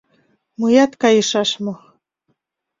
[0.59, 1.73] Мыят кайышаш мо?